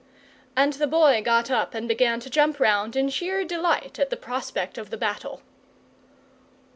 [0.55, 4.17] And the Boy got up and began to jump round in sheer delight at the
[4.17, 5.43] prospect of the battle.